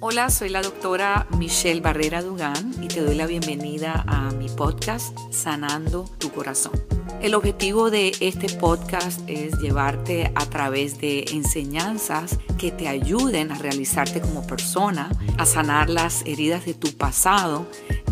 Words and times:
Hola, 0.00 0.30
soy 0.30 0.48
la 0.48 0.62
doctora 0.62 1.26
Michelle 1.36 1.80
Barrera 1.80 2.22
Dugán 2.22 2.74
y 2.80 2.88
te 2.88 3.00
doy 3.00 3.16
la 3.16 3.26
bienvenida 3.26 4.04
a 4.06 4.30
mi 4.30 4.48
podcast 4.48 5.16
Sanando 5.30 6.04
tu 6.18 6.30
Corazón. 6.30 6.97
El 7.20 7.34
objetivo 7.34 7.90
de 7.90 8.12
este 8.20 8.48
podcast 8.48 9.20
es 9.26 9.58
llevarte 9.58 10.30
a 10.36 10.46
través 10.46 11.00
de 11.00 11.24
enseñanzas 11.32 12.38
que 12.58 12.70
te 12.70 12.86
ayuden 12.86 13.50
a 13.50 13.58
realizarte 13.58 14.20
como 14.20 14.46
persona, 14.46 15.10
a 15.36 15.44
sanar 15.44 15.90
las 15.90 16.22
heridas 16.26 16.64
de 16.64 16.74
tu 16.74 16.96
pasado 16.96 17.66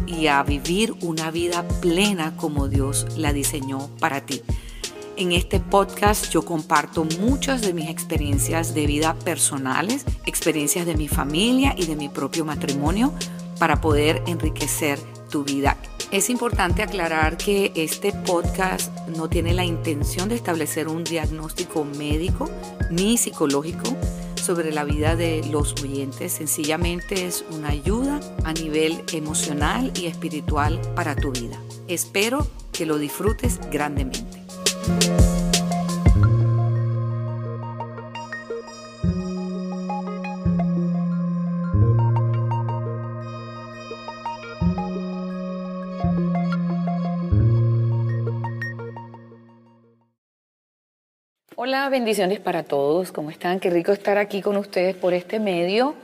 y 0.09 0.27
a 0.27 0.42
vivir 0.42 0.92
una 1.02 1.30
vida 1.30 1.66
plena 1.80 2.37
como 2.37 2.66
Dios 2.66 3.06
la 3.16 3.33
diseñó 3.33 3.91
para 4.00 4.27
ti. 4.27 4.42
En 5.16 5.30
este 5.30 5.61
podcast 5.61 6.30
yo 6.30 6.45
comparto 6.45 7.06
muchas 7.20 7.62
de 7.62 7.73
mis 7.73 7.88
experiencias 7.88 8.75
de 8.75 8.88
vida 8.88 9.14
personales, 9.14 10.05
experiencias 10.27 10.84
de 10.84 10.97
mi 10.97 11.06
familia 11.06 11.77
y 11.78 11.86
de 11.86 11.95
mi 11.95 12.09
propio 12.09 12.45
matrimonio 12.45 13.14
para 13.61 13.80
poder 13.80 14.20
enriquecer 14.27 14.98
tu 15.30 15.45
vida. 15.45 15.77
Es 16.16 16.30
importante 16.30 16.83
aclarar 16.83 17.37
que 17.37 17.73
este 17.75 18.11
podcast 18.11 18.91
no 19.06 19.29
tiene 19.29 19.52
la 19.52 19.66
intención 19.66 20.30
de 20.30 20.34
establecer 20.34 20.89
un 20.89 21.05
diagnóstico 21.05 21.84
médico 21.84 22.48
ni 22.91 23.19
psicológico 23.19 23.95
sobre 24.42 24.73
la 24.73 24.84
vida 24.84 25.15
de 25.15 25.45
los 25.51 25.75
oyentes. 25.83 26.33
Sencillamente 26.33 27.27
es 27.27 27.45
una 27.51 27.69
ayuda 27.69 28.19
a 28.44 28.55
nivel 28.55 29.05
emocional 29.12 29.92
y 29.94 30.06
espiritual 30.06 30.81
para 30.94 31.14
tu 31.14 31.33
vida. 31.33 31.61
Espero 31.87 32.47
que 32.72 32.87
lo 32.87 32.97
disfrutes 32.97 33.61
grandemente. 33.70 34.42
Hola, 51.69 51.89
bendiciones 51.89 52.39
para 52.39 52.62
todos. 52.62 53.11
¿Cómo 53.11 53.28
están? 53.28 53.59
Qué 53.59 53.70
rico 53.70 53.91
estar 53.91 54.19
aquí 54.19 54.41
con 54.41 54.56
ustedes 54.56 54.95
por 54.95 55.14
este 55.14 55.41
medio 55.41 55.97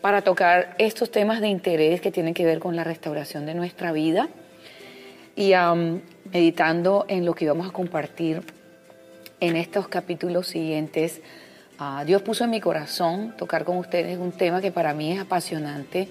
para 0.00 0.22
tocar 0.22 0.76
estos 0.78 1.10
temas 1.10 1.40
de 1.40 1.48
interés 1.48 2.00
que 2.00 2.12
tienen 2.12 2.32
que 2.32 2.44
ver 2.44 2.60
con 2.60 2.76
la 2.76 2.84
restauración 2.84 3.44
de 3.44 3.54
nuestra 3.54 3.90
vida. 3.90 4.28
Y 5.34 5.52
meditando 6.32 7.06
en 7.08 7.24
lo 7.24 7.34
que 7.34 7.46
íbamos 7.46 7.68
a 7.68 7.72
compartir 7.72 8.42
en 9.40 9.56
estos 9.56 9.88
capítulos 9.88 10.46
siguientes, 10.46 11.22
ah, 11.80 12.04
Dios 12.06 12.22
puso 12.22 12.44
en 12.44 12.50
mi 12.50 12.60
corazón 12.60 13.34
tocar 13.36 13.64
con 13.64 13.78
ustedes 13.78 14.16
un 14.16 14.30
tema 14.30 14.60
que 14.60 14.70
para 14.70 14.94
mí 14.94 15.10
es 15.10 15.18
apasionante 15.18 16.06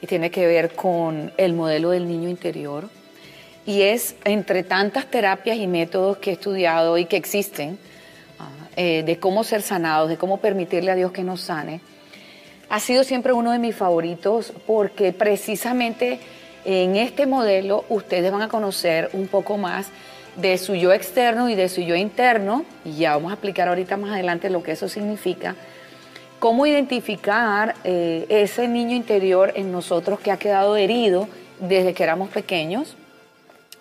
y 0.00 0.06
tiene 0.06 0.30
que 0.30 0.46
ver 0.46 0.74
con 0.74 1.30
el 1.36 1.52
modelo 1.52 1.90
del 1.90 2.08
niño 2.08 2.30
interior. 2.30 2.88
Y 3.66 3.82
es 3.82 4.16
entre 4.24 4.62
tantas 4.62 5.10
terapias 5.10 5.58
y 5.58 5.66
métodos 5.66 6.16
que 6.16 6.30
he 6.30 6.32
estudiado 6.32 6.96
y 6.96 7.04
que 7.04 7.18
existen, 7.18 7.78
eh, 8.76 9.02
de 9.04 9.18
cómo 9.18 9.44
ser 9.44 9.62
sanados, 9.62 10.08
de 10.08 10.16
cómo 10.16 10.38
permitirle 10.38 10.90
a 10.90 10.94
Dios 10.94 11.12
que 11.12 11.22
nos 11.22 11.40
sane, 11.40 11.80
ha 12.68 12.80
sido 12.80 13.04
siempre 13.04 13.32
uno 13.32 13.52
de 13.52 13.58
mis 13.58 13.76
favoritos 13.76 14.52
porque 14.66 15.12
precisamente 15.12 16.18
en 16.64 16.96
este 16.96 17.26
modelo 17.26 17.84
ustedes 17.88 18.32
van 18.32 18.42
a 18.42 18.48
conocer 18.48 19.10
un 19.12 19.28
poco 19.28 19.58
más 19.58 19.88
de 20.36 20.58
su 20.58 20.74
yo 20.74 20.92
externo 20.92 21.48
y 21.48 21.54
de 21.54 21.68
su 21.68 21.80
yo 21.80 21.94
interno, 21.94 22.64
y 22.84 22.96
ya 22.96 23.14
vamos 23.14 23.30
a 23.30 23.34
explicar 23.34 23.68
ahorita 23.68 23.96
más 23.96 24.12
adelante 24.12 24.50
lo 24.50 24.62
que 24.62 24.72
eso 24.72 24.88
significa, 24.88 25.54
cómo 26.40 26.66
identificar 26.66 27.74
eh, 27.84 28.26
ese 28.28 28.66
niño 28.66 28.96
interior 28.96 29.52
en 29.54 29.70
nosotros 29.70 30.18
que 30.18 30.32
ha 30.32 30.36
quedado 30.36 30.76
herido 30.76 31.28
desde 31.60 31.94
que 31.94 32.02
éramos 32.02 32.30
pequeños, 32.30 32.96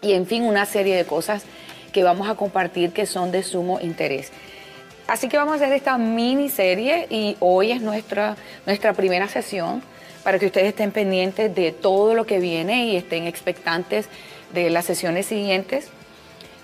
y 0.02 0.14
en 0.14 0.28
fin, 0.28 0.44
una 0.44 0.66
serie 0.66 0.96
de 0.96 1.06
cosas 1.06 1.44
que 1.92 2.04
vamos 2.04 2.30
a 2.30 2.36
compartir 2.36 2.92
que 2.92 3.06
son 3.06 3.32
de 3.32 3.42
sumo 3.42 3.80
interés. 3.80 4.32
Así 5.08 5.28
que 5.28 5.38
vamos 5.38 5.54
a 5.54 5.56
hacer 5.56 5.74
esta 5.74 5.98
miniserie 5.98 7.08
y 7.10 7.36
hoy 7.40 7.72
es 7.72 7.82
nuestra, 7.82 8.38
nuestra 8.66 8.94
primera 8.94 9.28
sesión 9.28 9.82
para 10.24 10.40
que 10.40 10.46
ustedes 10.46 10.70
estén 10.70 10.92
pendientes 10.92 11.54
de 11.54 11.74
todo 11.74 12.14
lo 12.14 12.26
que 12.26 12.40
viene 12.40 12.88
y 12.88 12.96
estén 12.96 13.28
expectantes 13.28 14.08
de 14.54 14.70
las 14.70 14.86
sesiones 14.86 15.26
siguientes. 15.26 15.90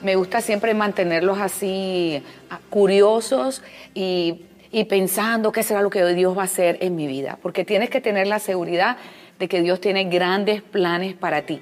Me 0.02 0.16
gusta 0.16 0.40
siempre 0.40 0.74
mantenerlos 0.74 1.40
así 1.40 2.24
ah, 2.50 2.60
curiosos 2.70 3.62
y, 3.94 4.46
y 4.72 4.86
pensando 4.86 5.52
qué 5.52 5.62
será 5.62 5.82
lo 5.82 5.90
que 5.90 6.06
Dios 6.14 6.38
va 6.38 6.44
a 6.44 6.46
hacer 6.46 6.78
en 6.80 6.96
mi 6.96 7.08
vida, 7.08 7.38
porque 7.42 7.66
tienes 7.66 7.90
que 7.90 8.00
tener 8.00 8.28
la 8.28 8.40
seguridad 8.40 8.96
de 9.38 9.50
que 9.50 9.62
Dios 9.62 9.82
tiene 9.82 10.06
grandes 10.06 10.62
planes 10.62 11.14
para 11.14 11.42
ti. 11.42 11.60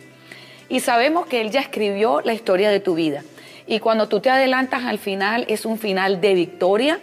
Y 0.70 0.82
sabemos 0.82 1.26
que 1.26 1.42
Él 1.42 1.50
ya 1.50 1.62
escribió 1.62 2.22
la 2.22 2.34
historia 2.34 2.70
de 2.70 2.80
tu 2.80 2.94
vida. 2.94 3.24
Y 3.68 3.80
cuando 3.80 4.08
tú 4.08 4.22
te 4.22 4.30
adelantas 4.30 4.86
al 4.86 4.98
final, 4.98 5.46
es 5.50 5.66
un 5.66 5.78
final 5.78 6.22
de 6.22 6.34
victoria, 6.34 7.00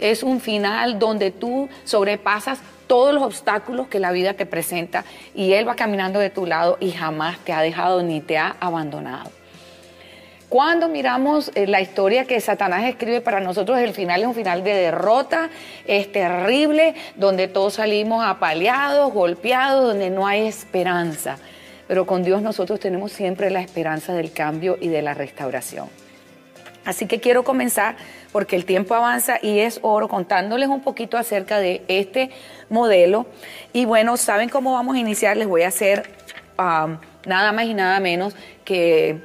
es 0.00 0.22
un 0.22 0.40
final 0.40 0.98
donde 0.98 1.30
tú 1.30 1.68
sobrepasas 1.84 2.60
todos 2.88 3.14
los 3.14 3.22
obstáculos 3.22 3.86
que 3.86 4.00
la 4.00 4.10
vida 4.10 4.34
te 4.34 4.46
presenta 4.46 5.04
y 5.34 5.52
Él 5.52 5.68
va 5.68 5.76
caminando 5.76 6.18
de 6.18 6.30
tu 6.30 6.46
lado 6.46 6.76
y 6.80 6.90
jamás 6.90 7.38
te 7.44 7.52
ha 7.52 7.60
dejado 7.60 8.02
ni 8.02 8.20
te 8.20 8.38
ha 8.38 8.56
abandonado. 8.58 9.30
Cuando 10.48 10.88
miramos 10.88 11.52
eh, 11.54 11.66
la 11.66 11.82
historia 11.82 12.24
que 12.24 12.40
Satanás 12.40 12.84
escribe 12.84 13.20
para 13.20 13.38
nosotros, 13.38 13.78
el 13.78 13.92
final 13.92 14.22
es 14.22 14.26
un 14.26 14.34
final 14.34 14.64
de 14.64 14.72
derrota, 14.72 15.50
es 15.86 16.10
terrible, 16.10 16.94
donde 17.16 17.48
todos 17.48 17.74
salimos 17.74 18.24
apaleados, 18.24 19.12
golpeados, 19.12 19.84
donde 19.84 20.08
no 20.08 20.26
hay 20.26 20.46
esperanza. 20.46 21.36
Pero 21.86 22.06
con 22.06 22.22
Dios 22.22 22.40
nosotros 22.40 22.80
tenemos 22.80 23.12
siempre 23.12 23.50
la 23.50 23.60
esperanza 23.60 24.14
del 24.14 24.32
cambio 24.32 24.78
y 24.80 24.88
de 24.88 25.02
la 25.02 25.12
restauración. 25.12 25.90
Así 26.84 27.06
que 27.06 27.20
quiero 27.20 27.44
comenzar 27.44 27.96
porque 28.32 28.56
el 28.56 28.64
tiempo 28.64 28.94
avanza 28.94 29.38
y 29.42 29.58
es 29.60 29.78
oro 29.82 30.08
contándoles 30.08 30.68
un 30.68 30.80
poquito 30.80 31.18
acerca 31.18 31.58
de 31.58 31.82
este 31.88 32.30
modelo. 32.70 33.26
Y 33.72 33.84
bueno, 33.84 34.16
¿saben 34.16 34.48
cómo 34.48 34.72
vamos 34.72 34.96
a 34.96 34.98
iniciar? 34.98 35.36
Les 35.36 35.46
voy 35.46 35.62
a 35.62 35.68
hacer 35.68 36.10
nada 36.56 37.52
más 37.52 37.66
y 37.66 37.74
nada 37.74 38.00
menos 38.00 38.34
que 38.64 39.20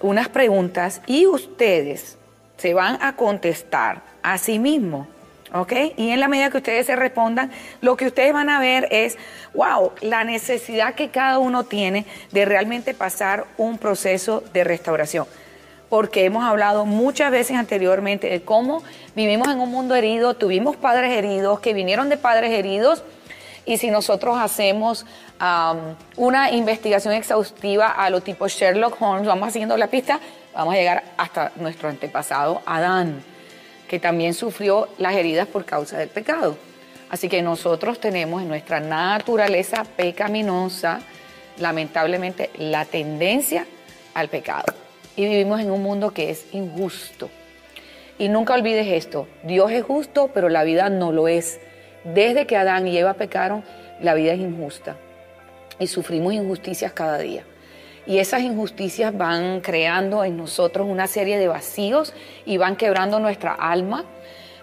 unas 0.00 0.28
preguntas 0.28 1.02
y 1.06 1.26
ustedes 1.26 2.18
se 2.56 2.74
van 2.74 2.98
a 3.02 3.14
contestar 3.14 4.02
a 4.22 4.38
sí 4.38 4.58
mismos. 4.58 5.06
¿Ok? 5.52 5.72
Y 5.96 6.10
en 6.10 6.20
la 6.20 6.28
medida 6.28 6.48
que 6.48 6.58
ustedes 6.58 6.86
se 6.86 6.94
respondan, 6.94 7.50
lo 7.80 7.96
que 7.96 8.06
ustedes 8.06 8.32
van 8.32 8.48
a 8.48 8.60
ver 8.60 8.86
es, 8.92 9.18
wow, 9.52 9.90
la 10.00 10.22
necesidad 10.22 10.94
que 10.94 11.08
cada 11.10 11.40
uno 11.40 11.64
tiene 11.64 12.06
de 12.30 12.44
realmente 12.44 12.94
pasar 12.94 13.46
un 13.58 13.76
proceso 13.76 14.44
de 14.52 14.62
restauración 14.62 15.26
porque 15.90 16.24
hemos 16.24 16.44
hablado 16.44 16.86
muchas 16.86 17.30
veces 17.32 17.56
anteriormente 17.56 18.30
de 18.30 18.42
cómo 18.42 18.82
vivimos 19.16 19.48
en 19.48 19.58
un 19.58 19.70
mundo 19.70 19.96
herido, 19.96 20.34
tuvimos 20.34 20.76
padres 20.76 21.12
heridos, 21.12 21.58
que 21.58 21.74
vinieron 21.74 22.08
de 22.08 22.16
padres 22.16 22.52
heridos, 22.52 23.02
y 23.66 23.76
si 23.76 23.90
nosotros 23.90 24.38
hacemos 24.38 25.04
una 26.16 26.50
investigación 26.52 27.14
exhaustiva 27.14 27.88
a 27.90 28.08
lo 28.08 28.20
tipo 28.20 28.46
Sherlock 28.46 29.00
Holmes, 29.02 29.26
vamos 29.26 29.48
haciendo 29.48 29.76
la 29.76 29.88
pista, 29.88 30.20
vamos 30.54 30.74
a 30.74 30.76
llegar 30.76 31.04
hasta 31.16 31.52
nuestro 31.56 31.88
antepasado 31.88 32.62
Adán, 32.66 33.22
que 33.88 33.98
también 33.98 34.32
sufrió 34.32 34.88
las 34.98 35.14
heridas 35.14 35.48
por 35.48 35.64
causa 35.64 35.98
del 35.98 36.08
pecado. 36.08 36.56
Así 37.10 37.28
que 37.28 37.42
nosotros 37.42 37.98
tenemos 37.98 38.42
en 38.42 38.48
nuestra 38.48 38.78
naturaleza 38.78 39.84
pecaminosa, 39.96 41.00
lamentablemente, 41.58 42.50
la 42.58 42.84
tendencia 42.84 43.66
al 44.14 44.28
pecado 44.28 44.89
y 45.16 45.24
vivimos 45.24 45.60
en 45.60 45.70
un 45.70 45.82
mundo 45.82 46.12
que 46.12 46.30
es 46.30 46.46
injusto. 46.52 47.30
Y 48.18 48.28
nunca 48.28 48.54
olvides 48.54 48.86
esto, 48.86 49.26
Dios 49.44 49.70
es 49.70 49.82
justo, 49.82 50.30
pero 50.34 50.48
la 50.48 50.64
vida 50.64 50.90
no 50.90 51.12
lo 51.12 51.26
es. 51.26 51.60
Desde 52.04 52.46
que 52.46 52.56
Adán 52.56 52.86
y 52.86 52.96
Eva 52.96 53.14
pecaron, 53.14 53.64
la 54.00 54.14
vida 54.14 54.32
es 54.32 54.40
injusta 54.40 54.96
y 55.78 55.86
sufrimos 55.86 56.34
injusticias 56.34 56.92
cada 56.92 57.18
día. 57.18 57.44
Y 58.06 58.18
esas 58.18 58.42
injusticias 58.42 59.16
van 59.16 59.60
creando 59.60 60.24
en 60.24 60.36
nosotros 60.36 60.86
una 60.88 61.06
serie 61.06 61.38
de 61.38 61.48
vacíos 61.48 62.14
y 62.44 62.56
van 62.56 62.76
quebrando 62.76 63.18
nuestra 63.20 63.52
alma, 63.52 64.04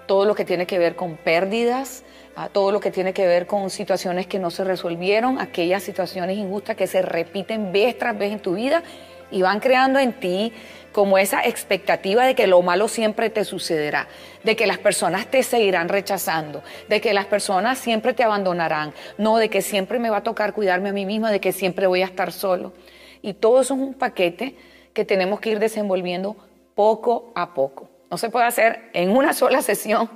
todo 0.05 0.25
lo 0.25 0.35
que 0.35 0.45
tiene 0.45 0.65
que 0.65 0.79
ver 0.79 0.95
con 0.95 1.17
pérdidas, 1.17 2.03
todo 2.51 2.71
lo 2.71 2.79
que 2.79 2.91
tiene 2.91 3.13
que 3.13 3.25
ver 3.25 3.47
con 3.47 3.69
situaciones 3.69 4.27
que 4.27 4.39
no 4.39 4.51
se 4.51 4.63
resolvieron, 4.63 5.39
aquellas 5.39 5.83
situaciones 5.83 6.37
injustas 6.37 6.75
que 6.75 6.87
se 6.87 7.01
repiten 7.01 7.71
vez 7.71 7.97
tras 7.97 8.17
vez 8.17 8.31
en 8.31 8.39
tu 8.39 8.53
vida 8.55 8.83
y 9.31 9.41
van 9.41 9.59
creando 9.59 9.99
en 9.99 10.13
ti 10.13 10.53
como 10.91 11.19
esa 11.19 11.45
expectativa 11.45 12.25
de 12.25 12.33
que 12.33 12.47
lo 12.47 12.61
malo 12.63 12.87
siempre 12.87 13.29
te 13.29 13.45
sucederá, 13.45 14.07
de 14.43 14.55
que 14.55 14.65
las 14.65 14.79
personas 14.79 15.27
te 15.27 15.43
seguirán 15.43 15.89
rechazando, 15.89 16.63
de 16.89 17.01
que 17.01 17.13
las 17.13 17.27
personas 17.27 17.77
siempre 17.77 18.13
te 18.13 18.23
abandonarán, 18.23 18.93
no, 19.17 19.37
de 19.37 19.49
que 19.49 19.61
siempre 19.61 19.99
me 19.99 20.09
va 20.09 20.17
a 20.17 20.23
tocar 20.23 20.53
cuidarme 20.53 20.89
a 20.89 20.93
mí 20.93 21.05
misma, 21.05 21.31
de 21.31 21.39
que 21.39 21.51
siempre 21.51 21.85
voy 21.85 22.01
a 22.01 22.05
estar 22.05 22.31
solo. 22.31 22.73
Y 23.21 23.33
todo 23.33 23.61
eso 23.61 23.75
es 23.75 23.79
un 23.79 23.93
paquete 23.93 24.55
que 24.93 25.05
tenemos 25.05 25.39
que 25.39 25.51
ir 25.51 25.59
desenvolviendo 25.59 26.35
poco 26.73 27.31
a 27.35 27.53
poco. 27.53 27.89
No 28.09 28.17
se 28.17 28.29
puede 28.29 28.45
hacer 28.45 28.89
en 28.93 29.11
una 29.11 29.33
sola 29.33 29.61
sesión 29.61 30.09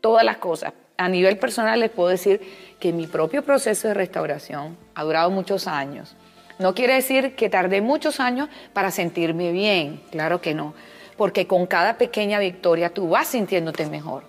todas 0.00 0.24
las 0.24 0.38
cosas. 0.38 0.72
A 0.96 1.08
nivel 1.08 1.38
personal 1.38 1.80
les 1.80 1.90
puedo 1.90 2.08
decir 2.08 2.40
que 2.80 2.92
mi 2.92 3.06
propio 3.06 3.42
proceso 3.42 3.88
de 3.88 3.94
restauración 3.94 4.76
ha 4.94 5.04
durado 5.04 5.28
muchos 5.30 5.66
años 5.66 6.16
no 6.58 6.74
quiere 6.74 6.94
decir 6.94 7.34
que 7.36 7.48
tardé 7.48 7.80
muchos 7.80 8.20
años 8.20 8.48
para 8.72 8.90
sentirme 8.90 9.52
bien, 9.52 10.00
claro 10.10 10.40
que 10.40 10.54
no, 10.54 10.74
porque 11.16 11.46
con 11.46 11.66
cada 11.66 11.98
pequeña 11.98 12.38
victoria 12.38 12.90
tú 12.90 13.08
vas 13.08 13.28
sintiéndote 13.28 13.86
mejor. 13.86 14.24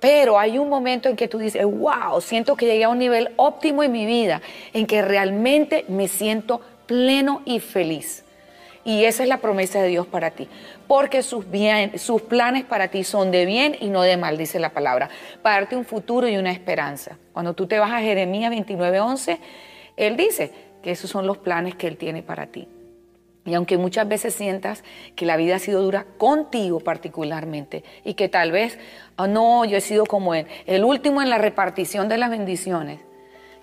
Pero 0.00 0.38
hay 0.38 0.58
un 0.58 0.68
momento 0.68 1.08
en 1.08 1.16
que 1.16 1.28
tú 1.28 1.38
dices, 1.38 1.64
wow, 1.64 2.20
siento 2.20 2.56
que 2.56 2.66
llegué 2.66 2.84
a 2.84 2.88
un 2.88 2.98
nivel 2.98 3.30
óptimo 3.36 3.82
en 3.82 3.92
mi 3.92 4.06
vida, 4.06 4.40
en 4.72 4.86
que 4.86 5.02
realmente 5.02 5.84
me 5.88 6.06
siento 6.06 6.60
pleno 6.86 7.42
y 7.44 7.58
feliz. 7.60 8.24
Y 8.84 9.04
esa 9.04 9.22
es 9.24 9.28
la 9.28 9.38
promesa 9.38 9.82
de 9.82 9.88
Dios 9.88 10.06
para 10.06 10.30
ti. 10.30 10.48
Porque 10.86 11.22
sus, 11.22 11.50
bien, 11.50 11.98
sus 11.98 12.22
planes 12.22 12.64
para 12.64 12.88
ti 12.88 13.04
son 13.04 13.30
de 13.30 13.44
bien 13.44 13.76
y 13.80 13.90
no 13.90 14.02
de 14.02 14.16
mal, 14.16 14.38
dice 14.38 14.58
la 14.58 14.70
palabra. 14.70 15.10
Para 15.42 15.56
darte 15.56 15.76
un 15.76 15.84
futuro 15.84 16.28
y 16.28 16.38
una 16.38 16.52
esperanza. 16.52 17.18
Cuando 17.32 17.52
tú 17.52 17.66
te 17.66 17.78
vas 17.78 17.92
a 17.92 18.00
Jeremías 18.00 18.50
29:11, 18.50 19.38
Él 19.96 20.16
dice, 20.16 20.52
esos 20.90 21.10
son 21.10 21.26
los 21.26 21.38
planes 21.38 21.74
que 21.74 21.86
Él 21.86 21.96
tiene 21.96 22.22
para 22.22 22.46
ti. 22.46 22.68
Y 23.44 23.54
aunque 23.54 23.78
muchas 23.78 24.06
veces 24.06 24.34
sientas 24.34 24.84
que 25.16 25.24
la 25.24 25.36
vida 25.36 25.56
ha 25.56 25.58
sido 25.58 25.82
dura 25.82 26.04
contigo 26.18 26.80
particularmente 26.80 27.82
y 28.04 28.14
que 28.14 28.28
tal 28.28 28.52
vez, 28.52 28.78
oh, 29.16 29.26
no, 29.26 29.64
yo 29.64 29.78
he 29.78 29.80
sido 29.80 30.04
como 30.04 30.34
Él, 30.34 30.46
el 30.66 30.84
último 30.84 31.22
en 31.22 31.30
la 31.30 31.38
repartición 31.38 32.08
de 32.08 32.18
las 32.18 32.30
bendiciones, 32.30 33.00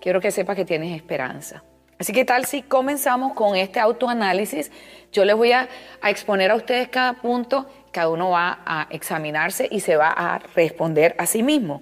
quiero 0.01 0.21
que 0.21 0.31
sepas 0.31 0.55
que 0.55 0.65
tienes 0.65 0.95
esperanza. 0.95 1.63
Así 1.99 2.13
que 2.13 2.25
tal 2.25 2.45
si 2.45 2.61
comenzamos 2.61 3.33
con 3.33 3.55
este 3.55 3.79
autoanálisis, 3.79 4.71
yo 5.13 5.23
les 5.23 5.35
voy 5.35 5.51
a, 5.51 5.69
a 6.01 6.09
exponer 6.09 6.51
a 6.51 6.55
ustedes 6.55 6.89
cada 6.89 7.13
punto, 7.13 7.67
cada 7.91 8.09
uno 8.09 8.31
va 8.31 8.59
a 8.65 8.87
examinarse 8.89 9.67
y 9.71 9.79
se 9.79 9.95
va 9.95 10.09
a 10.09 10.39
responder 10.55 11.15
a 11.19 11.25
sí 11.25 11.43
mismo. 11.43 11.79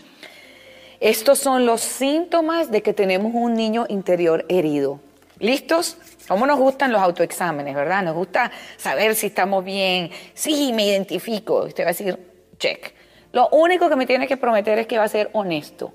Estos 1.00 1.40
son 1.40 1.66
los 1.66 1.82
síntomas 1.82 2.70
de 2.70 2.82
que 2.82 2.94
tenemos 2.94 3.32
un 3.34 3.56
niño 3.56 3.86
interior 3.90 4.46
herido. 4.50 5.00
¿Listos? 5.40 5.98
¿Cómo 6.28 6.46
nos 6.46 6.60
gustan 6.60 6.92
los 6.92 7.02
autoexámenes, 7.02 7.76
verdad? 7.76 8.04
Nos 8.04 8.16
gusta 8.16 8.52
saber 8.78 9.16
si 9.16 9.28
estamos 9.28 9.64
bien. 9.64 10.10
Sí, 10.34 10.72
me 10.74 10.86
identifico. 10.86 11.64
Usted 11.64 11.84
va 11.84 11.90
a 11.90 11.92
decir, 11.92 12.18
check. 12.58 12.94
Lo 13.32 13.50
único 13.50 13.90
que 13.90 13.96
me 13.96 14.06
tiene 14.06 14.28
que 14.28 14.38
prometer 14.38 14.80
es 14.80 14.88
que 14.88 14.98
va 14.98 15.06
a 15.06 15.08
ser 15.08 15.30
honesto. 15.34 15.94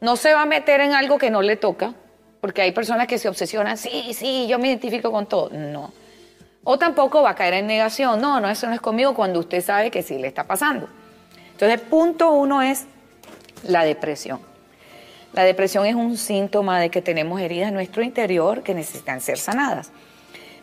No 0.00 0.16
se 0.16 0.32
va 0.32 0.42
a 0.42 0.46
meter 0.46 0.80
en 0.80 0.92
algo 0.92 1.18
que 1.18 1.30
no 1.30 1.42
le 1.42 1.56
toca, 1.56 1.94
porque 2.40 2.62
hay 2.62 2.72
personas 2.72 3.08
que 3.08 3.18
se 3.18 3.28
obsesionan, 3.28 3.76
sí, 3.76 4.14
sí, 4.14 4.46
yo 4.46 4.58
me 4.58 4.68
identifico 4.68 5.10
con 5.10 5.26
todo. 5.26 5.50
No. 5.50 5.92
O 6.62 6.78
tampoco 6.78 7.22
va 7.22 7.30
a 7.30 7.34
caer 7.34 7.54
en 7.54 7.66
negación, 7.66 8.20
no, 8.20 8.40
no, 8.40 8.48
eso 8.48 8.66
no 8.66 8.74
es 8.74 8.80
conmigo 8.80 9.14
cuando 9.14 9.40
usted 9.40 9.62
sabe 9.62 9.90
que 9.90 10.02
sí 10.02 10.18
le 10.18 10.28
está 10.28 10.44
pasando. 10.44 10.88
Entonces, 11.52 11.80
punto 11.80 12.30
uno 12.30 12.62
es 12.62 12.86
la 13.64 13.84
depresión. 13.84 14.40
La 15.36 15.44
depresión 15.44 15.84
es 15.84 15.94
un 15.94 16.16
síntoma 16.16 16.80
de 16.80 16.88
que 16.88 17.02
tenemos 17.02 17.38
heridas 17.42 17.68
en 17.68 17.74
nuestro 17.74 18.02
interior 18.02 18.62
que 18.62 18.72
necesitan 18.72 19.20
ser 19.20 19.36
sanadas. 19.36 19.92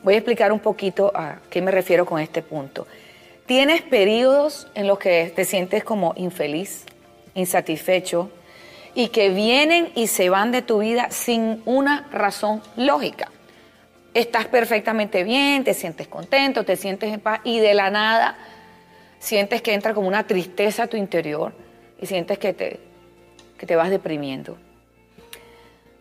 Voy 0.01 0.15
a 0.15 0.17
explicar 0.17 0.51
un 0.51 0.59
poquito 0.59 1.11
a 1.13 1.37
qué 1.51 1.61
me 1.61 1.69
refiero 1.69 2.07
con 2.07 2.19
este 2.19 2.41
punto. 2.41 2.87
Tienes 3.45 3.83
periodos 3.83 4.67
en 4.73 4.87
los 4.87 4.97
que 4.97 5.31
te 5.35 5.45
sientes 5.45 5.83
como 5.83 6.15
infeliz, 6.17 6.85
insatisfecho 7.35 8.31
y 8.95 9.09
que 9.09 9.29
vienen 9.29 9.91
y 9.93 10.07
se 10.07 10.31
van 10.31 10.51
de 10.51 10.63
tu 10.63 10.79
vida 10.79 11.11
sin 11.11 11.61
una 11.65 12.07
razón 12.11 12.63
lógica. 12.75 13.29
Estás 14.15 14.47
perfectamente 14.47 15.23
bien, 15.23 15.63
te 15.63 15.75
sientes 15.75 16.07
contento, 16.07 16.65
te 16.65 16.77
sientes 16.77 17.13
en 17.13 17.19
paz 17.19 17.41
y 17.43 17.59
de 17.59 17.75
la 17.75 17.91
nada 17.91 18.37
sientes 19.19 19.61
que 19.61 19.75
entra 19.75 19.93
como 19.93 20.07
una 20.07 20.25
tristeza 20.25 20.83
a 20.83 20.87
tu 20.87 20.97
interior 20.97 21.53
y 22.01 22.07
sientes 22.07 22.39
que 22.39 22.53
te, 22.53 22.92
te 23.65 23.75
vas 23.75 23.89
deprimiendo. 23.89 24.57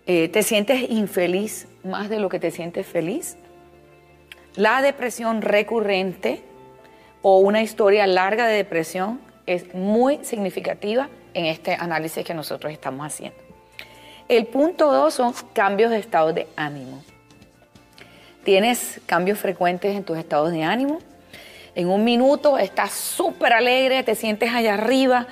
Eh, 0.07 0.29
¿Te 0.29 0.43
sientes 0.43 0.91
infeliz 0.91 1.69
más 1.85 2.09
de 2.09 2.19
lo 2.19 2.29
que 2.29 2.41
te 2.41 2.51
sientes 2.51 2.87
feliz? 2.87 3.37
La 4.57 4.83
depresión 4.83 5.43
recurrente 5.43 6.43
o 7.23 7.39
una 7.39 7.63
historia 7.63 8.07
larga 8.07 8.47
de 8.47 8.57
depresión 8.57 9.21
es 9.47 9.75
muy 9.75 10.19
significativa 10.23 11.09
en 11.35 11.47
este 11.47 11.75
análisis 11.75 12.25
que 12.25 12.35
nosotros 12.35 12.73
estamos 12.73 13.07
haciendo. 13.07 13.39
El 14.29 14.47
punto 14.47 14.93
dos 14.93 15.15
son 15.15 15.35
cambios 15.53 15.91
de 15.91 15.99
estado 15.99 16.33
de 16.33 16.47
ánimo. 16.57 17.03
¿Tienes 18.45 19.01
cambios 19.07 19.39
frecuentes 19.39 19.95
en 19.97 20.05
tus 20.05 20.19
estados 20.19 20.53
de 20.53 20.65
ánimo? 20.65 20.99
En 21.75 21.89
un 21.89 22.05
minuto 22.05 22.59
estás 22.59 22.93
súper 22.93 23.53
alegre, 23.53 24.03
te 24.03 24.15
sientes 24.15 24.53
allá 24.53 24.75
arriba, 24.75 25.27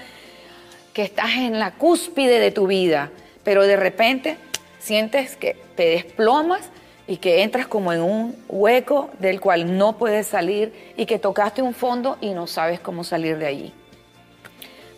que 0.93 1.03
estás 1.03 1.37
en 1.37 1.59
la 1.59 1.73
cúspide 1.73 2.41
de 2.41 2.51
tu 2.51 2.67
vida, 2.67 3.11
pero 3.45 3.63
de 3.67 3.77
repente 3.77 4.37
sientes 4.79 5.37
que 5.37 5.57
te 5.77 5.85
desplomas 5.91 6.69
y 7.07 7.17
que 7.17 7.43
entras 7.43 7.67
como 7.67 7.93
en 7.93 8.03
un 8.03 8.37
hueco 8.49 9.11
del 9.19 9.41
cual 9.41 9.77
no 9.77 9.99
puedes 9.99 10.27
salir 10.27 10.73
y 10.97 11.07
que 11.07 11.19
tocaste 11.19 11.63
un 11.63 11.75
fondo 11.75 12.19
y 12.21 12.31
no 12.31 12.47
sabes 12.47 12.81
cómo 12.81 13.05
salir 13.05 13.39
de 13.39 13.47
allí. 13.47 13.75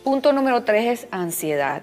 Punto 0.04 0.32
número 0.32 0.62
tres 0.62 1.00
es 1.00 1.08
ansiedad. 1.10 1.82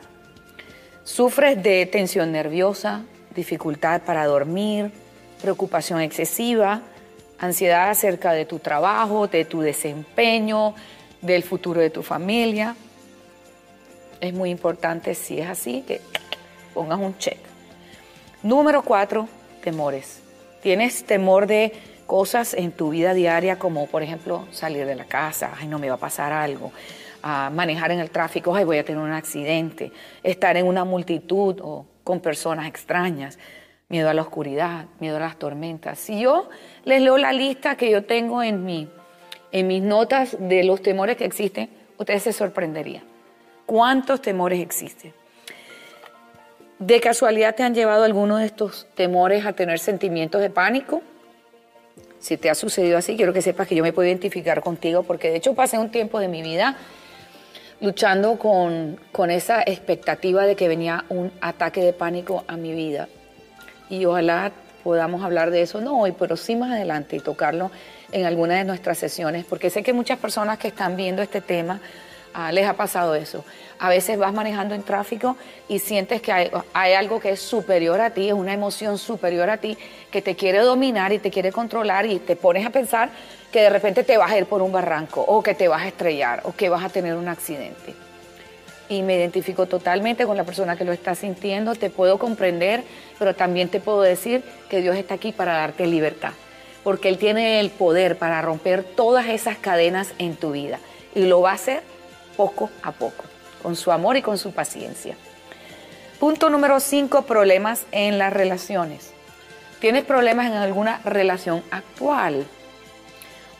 Sufres 1.03 1.61
de 1.63 1.85
tensión 1.85 2.31
nerviosa, 2.31 3.03
dificultad 3.33 4.01
para 4.01 4.25
dormir, 4.25 4.91
preocupación 5.41 6.01
excesiva, 6.01 6.81
ansiedad 7.39 7.89
acerca 7.89 8.33
de 8.33 8.45
tu 8.45 8.59
trabajo, 8.59 9.27
de 9.27 9.45
tu 9.45 9.61
desempeño, 9.61 10.75
del 11.21 11.43
futuro 11.43 11.81
de 11.81 11.89
tu 11.89 12.03
familia. 12.03 12.75
Es 14.21 14.33
muy 14.33 14.49
importante, 14.49 15.15
si 15.15 15.39
es 15.39 15.47
así, 15.47 15.83
que 15.87 16.01
pongas 16.73 16.99
un 16.99 17.17
check. 17.17 17.37
Número 18.43 18.83
cuatro, 18.83 19.27
temores. 19.63 20.21
Tienes 20.61 21.05
temor 21.05 21.47
de 21.47 21.73
cosas 22.05 22.53
en 22.53 22.71
tu 22.71 22.89
vida 22.89 23.13
diaria 23.13 23.59
como 23.59 23.85
por 23.85 24.01
ejemplo 24.01 24.47
salir 24.51 24.85
de 24.87 24.95
la 24.95 25.05
casa, 25.05 25.53
ay 25.59 25.67
no 25.67 25.77
me 25.77 25.89
va 25.89 25.95
a 25.95 25.99
pasar 25.99 26.33
algo, 26.33 26.71
manejar 27.21 27.91
en 27.91 27.99
el 27.99 28.09
tráfico, 28.09 28.55
ay 28.55 28.65
voy 28.65 28.79
a 28.79 28.83
tener 28.83 28.99
un 28.99 29.11
accidente, 29.11 29.91
estar 30.23 30.57
en 30.57 30.65
una 30.65 30.85
multitud 30.85 31.59
o 31.61 31.85
con 32.03 32.19
personas 32.19 32.67
extrañas, 32.67 33.37
miedo 33.89 34.09
a 34.09 34.13
la 34.13 34.23
oscuridad, 34.23 34.85
miedo 34.99 35.17
a 35.17 35.19
las 35.19 35.37
tormentas. 35.37 35.99
Si 35.99 36.19
yo 36.19 36.49
les 36.83 37.01
leo 37.01 37.17
la 37.17 37.31
lista 37.31 37.75
que 37.75 37.91
yo 37.91 38.03
tengo 38.03 38.41
en, 38.41 38.65
mi, 38.65 38.89
en 39.51 39.67
mis 39.67 39.83
notas 39.83 40.35
de 40.39 40.63
los 40.63 40.81
temores 40.81 41.15
que 41.15 41.25
existen, 41.25 41.69
ustedes 41.97 42.23
se 42.23 42.33
sorprenderían. 42.33 43.08
¿Cuántos 43.69 44.19
temores 44.19 44.61
existen? 44.61 45.13
¿De 46.79 46.99
casualidad 46.99 47.53
te 47.53 47.61
han 47.61 47.75
llevado 47.75 48.03
algunos 48.03 48.39
de 48.39 48.47
estos 48.47 48.87
temores 48.95 49.45
a 49.45 49.53
tener 49.53 49.77
sentimientos 49.77 50.41
de 50.41 50.49
pánico? 50.49 51.03
Si 52.17 52.35
te 52.37 52.49
ha 52.49 52.55
sucedido 52.55 52.97
así, 52.97 53.15
quiero 53.15 53.31
que 53.31 53.43
sepas 53.43 53.67
que 53.67 53.75
yo 53.75 53.83
me 53.83 53.93
puedo 53.93 54.07
identificar 54.07 54.61
contigo 54.61 55.03
porque 55.03 55.29
de 55.29 55.35
hecho 55.35 55.53
pasé 55.53 55.77
un 55.77 55.91
tiempo 55.91 56.17
de 56.17 56.29
mi 56.29 56.41
vida 56.41 56.77
luchando 57.79 58.39
con, 58.39 58.99
con 59.11 59.29
esa 59.29 59.61
expectativa 59.61 60.47
de 60.47 60.55
que 60.55 60.67
venía 60.67 61.05
un 61.09 61.31
ataque 61.39 61.83
de 61.83 61.93
pánico 61.93 62.45
a 62.47 62.57
mi 62.57 62.73
vida. 62.73 63.07
Y 63.87 64.03
ojalá 64.05 64.51
podamos 64.83 65.23
hablar 65.23 65.51
de 65.51 65.61
eso, 65.61 65.79
no 65.79 65.99
hoy, 65.99 66.13
pero 66.17 66.37
sí 66.37 66.55
más 66.55 66.71
adelante 66.71 67.17
y 67.17 67.19
tocarlo 67.19 67.69
en 68.11 68.25
alguna 68.25 68.55
de 68.55 68.63
nuestras 68.63 68.97
sesiones, 68.97 69.45
porque 69.45 69.69
sé 69.69 69.83
que 69.83 69.93
muchas 69.93 70.17
personas 70.17 70.57
que 70.57 70.69
están 70.69 70.95
viendo 70.95 71.21
este 71.21 71.39
tema 71.39 71.79
Ah, 72.33 72.51
les 72.51 72.67
ha 72.67 72.73
pasado 72.73 73.15
eso. 73.15 73.43
A 73.79 73.89
veces 73.89 74.17
vas 74.17 74.33
manejando 74.33 74.75
en 74.75 74.83
tráfico 74.83 75.35
y 75.67 75.79
sientes 75.79 76.21
que 76.21 76.31
hay, 76.31 76.93
algo 76.93 77.19
que 77.19 77.31
es 77.31 77.41
superior 77.41 78.01
a 78.01 78.11
ti, 78.11 78.27
es 78.27 78.33
una 78.33 78.53
emoción 78.53 78.97
superior 78.97 79.49
a 79.49 79.57
ti, 79.57 79.77
que 80.11 80.21
te 80.21 80.35
quiere 80.35 80.59
dominar 80.59 81.11
y 81.11 81.19
te 81.19 81.31
quiere 81.31 81.51
controlar 81.51 82.05
y 82.05 82.19
te 82.19 82.35
pones 82.35 82.65
a 82.65 82.69
pensar 82.69 83.09
que 83.51 83.61
de 83.61 83.69
repente 83.69 84.03
te 84.03 84.17
vas 84.17 84.31
a 84.31 84.37
ir 84.37 84.45
por 84.45 84.61
un 84.61 84.71
barranco 84.71 85.21
o 85.21 85.41
que 85.41 85.55
te 85.55 85.67
vas 85.67 85.83
a 85.83 85.87
estrellar 85.87 86.41
o 86.43 86.53
que 86.53 86.69
vas 86.69 86.83
a 86.83 86.89
tener 86.89 87.15
un 87.15 87.27
accidente. 87.27 87.95
Y 88.89 89.01
me 89.01 89.15
identifico 89.15 89.65
totalmente 89.65 90.25
con 90.25 90.35
la 90.35 90.43
persona 90.43 90.75
que 90.75 90.83
lo 90.83 90.91
está 90.91 91.15
sintiendo, 91.15 91.75
te 91.75 91.89
puedo 91.89 92.19
comprender, 92.19 92.83
pero 93.17 93.35
también 93.35 93.69
te 93.69 93.79
puedo 93.79 94.01
decir 94.01 94.43
que 94.69 94.81
Dios 94.81 94.97
está 94.97 95.15
aquí 95.15 95.31
para 95.31 95.53
darte 95.53 95.87
libertad, 95.87 96.33
porque 96.83 97.07
Él 97.07 97.17
tiene 97.17 97.59
el 97.59 97.69
poder 97.69 98.17
para 98.17 98.41
romper 98.41 98.83
todas 98.83 99.27
esas 99.27 99.57
cadenas 99.57 100.13
en 100.17 100.35
tu 100.35 100.51
vida 100.51 100.79
y 101.15 101.25
lo 101.25 101.41
va 101.41 101.51
a 101.51 101.55
hacer 101.55 101.81
poco 102.39 102.69
a 102.83 102.93
poco, 102.93 103.25
con 103.61 103.75
su 103.75 103.91
amor 103.91 104.15
y 104.15 104.21
con 104.21 104.37
su 104.37 104.53
paciencia. 104.53 105.17
Punto 106.21 106.49
número 106.49 106.79
5, 106.79 107.23
problemas 107.23 107.85
en 107.91 108.17
las 108.17 108.31
relaciones. 108.31 109.11
¿Tienes 109.81 110.05
problemas 110.05 110.47
en 110.47 110.53
alguna 110.53 111.01
relación 111.03 111.61
actual? 111.69 112.45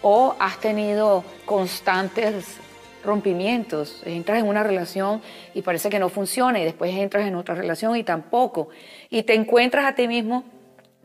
¿O 0.02 0.34
has 0.40 0.62
tenido 0.62 1.26
constantes 1.46 2.56
rompimientos? 3.04 4.02
Entras 4.06 4.40
en 4.40 4.48
una 4.48 4.64
relación 4.64 5.22
y 5.54 5.62
parece 5.62 5.90
que 5.90 6.00
no 6.00 6.08
funciona 6.08 6.62
y 6.62 6.64
después 6.64 6.96
entras 6.96 7.28
en 7.28 7.36
otra 7.36 7.56
relación 7.56 7.98
y 7.98 8.04
tampoco. 8.06 8.70
Y 9.10 9.24
te 9.24 9.34
encuentras 9.34 9.84
a 9.84 9.96
ti 9.96 10.08
mismo 10.08 10.46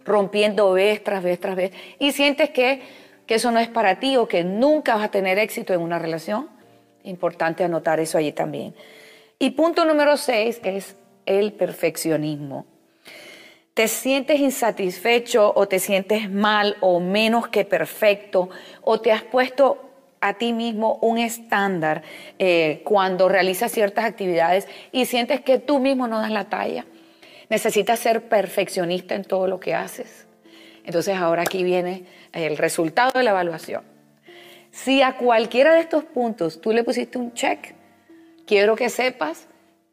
rompiendo 0.04 0.70
vez 0.74 1.02
tras 1.02 1.24
vez 1.24 1.40
tras 1.40 1.56
vez 1.56 1.72
y 1.98 2.12
sientes 2.12 2.50
que, 2.50 2.82
que 3.26 3.34
eso 3.34 3.50
no 3.50 3.58
es 3.58 3.68
para 3.68 3.98
ti 3.98 4.16
o 4.16 4.28
que 4.28 4.44
nunca 4.44 4.94
vas 4.94 5.06
a 5.06 5.10
tener 5.10 5.40
éxito 5.40 5.74
en 5.74 5.80
una 5.80 5.98
relación. 5.98 6.53
Importante 7.04 7.64
anotar 7.64 8.00
eso 8.00 8.18
allí 8.18 8.32
también. 8.32 8.75
Y 9.38 9.50
punto 9.50 9.84
número 9.84 10.16
seis 10.16 10.61
es 10.64 10.96
el 11.26 11.52
perfeccionismo. 11.52 12.66
¿Te 13.75 13.88
sientes 13.88 14.38
insatisfecho 14.38 15.52
o 15.54 15.66
te 15.66 15.80
sientes 15.80 16.30
mal 16.30 16.76
o 16.80 17.00
menos 17.00 17.49
que 17.49 17.64
perfecto 17.64 18.49
o 18.82 19.00
te 19.00 19.11
has 19.11 19.23
puesto 19.23 19.90
a 20.20 20.34
ti 20.34 20.52
mismo 20.52 20.99
un 21.02 21.18
estándar 21.18 22.02
eh, 22.38 22.82
cuando 22.84 23.28
realizas 23.28 23.73
ciertas 23.73 24.04
actividades 24.04 24.68
y 24.92 25.06
sientes 25.06 25.40
que 25.40 25.58
tú 25.58 25.80
mismo 25.80 26.06
no 26.06 26.20
das 26.20 26.30
la 26.30 26.49
talla? 26.49 26.87
Necesitas 27.50 27.99
ser 27.99 28.28
perfeccionista 28.28 29.14
en 29.16 29.25
todo 29.25 29.49
lo 29.49 29.61
que 29.61 29.75
haces. 29.75 30.26
Entonces 30.84 31.16
ahora 31.16 31.42
aquí 31.42 31.64
viene 31.64 32.04
el 32.32 32.56
resultado 32.56 33.11
de 33.18 33.25
la 33.25 33.30
evaluación. 33.30 33.93
Si 34.74 35.02
a 35.02 35.16
cualquiera 35.16 35.72
de 35.72 35.80
estos 35.80 36.02
puntos 36.02 36.60
tú 36.60 36.72
le 36.72 36.82
pusiste 36.82 37.16
un 37.16 37.32
check, 37.32 37.76
quiero 38.44 38.74
que 38.74 38.88
sepas 38.88 39.46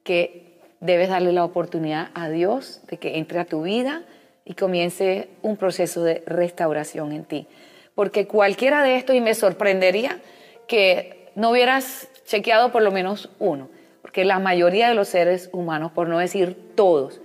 que 0.03 0.57
debes 0.79 1.09
darle 1.09 1.31
la 1.33 1.45
oportunidad 1.45 2.09
a 2.15 2.29
Dios 2.29 2.81
de 2.89 2.97
que 2.97 3.19
entre 3.19 3.37
a 3.39 3.45
tu 3.45 3.61
vida 3.61 4.01
y 4.43 4.55
comience 4.55 5.29
un 5.43 5.55
proceso 5.55 6.03
de 6.03 6.23
restauración 6.25 7.11
en 7.11 7.25
ti. 7.25 7.47
Porque 7.93 8.25
cualquiera 8.25 8.81
de 8.81 8.95
estos, 8.95 9.15
y 9.15 9.21
me 9.21 9.35
sorprendería 9.35 10.19
que 10.67 11.29
no 11.35 11.51
hubieras 11.51 12.09
chequeado 12.25 12.71
por 12.71 12.81
lo 12.81 12.91
menos 12.91 13.29
uno, 13.37 13.69
porque 14.01 14.25
la 14.25 14.39
mayoría 14.39 14.89
de 14.89 14.95
los 14.95 15.09
seres 15.09 15.51
humanos, 15.53 15.91
por 15.91 16.09
no 16.09 16.17
decir 16.17 16.57
todos, 16.73 17.21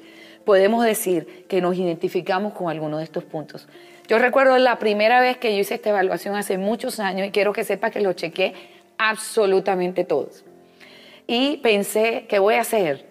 podemos 0.46 0.82
decir 0.82 1.44
que 1.48 1.60
nos 1.60 1.76
identificamos 1.76 2.54
con 2.54 2.70
alguno 2.70 2.96
de 2.96 3.04
estos 3.04 3.24
puntos. 3.24 3.68
Yo 4.08 4.18
recuerdo 4.18 4.56
la 4.56 4.78
primera 4.78 5.20
vez 5.20 5.36
que 5.36 5.52
yo 5.52 5.60
hice 5.60 5.74
esta 5.74 5.90
evaluación 5.90 6.36
hace 6.36 6.56
muchos 6.56 7.00
años 7.00 7.26
y 7.26 7.30
quiero 7.32 7.52
que 7.52 7.64
sepa 7.64 7.90
que 7.90 8.00
lo 8.00 8.12
chequé 8.12 8.54
absolutamente 8.96 10.04
todos. 10.04 10.44
Y 11.26 11.56
pensé, 11.58 12.26
¿qué 12.28 12.38
voy 12.38 12.54
a 12.54 12.60
hacer? 12.60 13.04